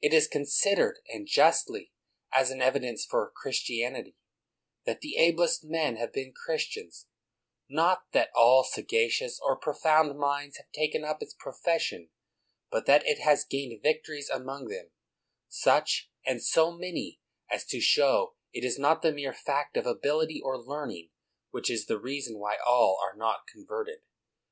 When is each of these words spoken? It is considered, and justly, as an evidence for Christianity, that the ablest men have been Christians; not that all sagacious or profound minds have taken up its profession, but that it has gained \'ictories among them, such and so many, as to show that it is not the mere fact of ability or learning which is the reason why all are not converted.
It 0.00 0.14
is 0.14 0.28
considered, 0.28 1.00
and 1.08 1.26
justly, 1.26 1.90
as 2.32 2.52
an 2.52 2.62
evidence 2.62 3.04
for 3.04 3.32
Christianity, 3.34 4.14
that 4.84 5.00
the 5.00 5.16
ablest 5.16 5.64
men 5.64 5.96
have 5.96 6.12
been 6.12 6.32
Christians; 6.32 7.08
not 7.68 8.04
that 8.12 8.30
all 8.36 8.62
sagacious 8.62 9.40
or 9.42 9.56
profound 9.56 10.16
minds 10.16 10.58
have 10.58 10.70
taken 10.70 11.02
up 11.04 11.20
its 11.24 11.34
profession, 11.34 12.10
but 12.70 12.86
that 12.86 13.04
it 13.04 13.18
has 13.18 13.42
gained 13.42 13.82
\'ictories 13.84 14.30
among 14.32 14.68
them, 14.68 14.92
such 15.48 16.08
and 16.24 16.40
so 16.40 16.70
many, 16.70 17.20
as 17.50 17.64
to 17.66 17.80
show 17.80 18.36
that 18.54 18.60
it 18.60 18.64
is 18.64 18.78
not 18.78 19.02
the 19.02 19.10
mere 19.10 19.34
fact 19.34 19.76
of 19.76 19.86
ability 19.86 20.40
or 20.40 20.56
learning 20.56 21.10
which 21.50 21.68
is 21.68 21.86
the 21.86 21.98
reason 21.98 22.38
why 22.38 22.56
all 22.64 22.96
are 23.02 23.16
not 23.16 23.48
converted. 23.48 24.02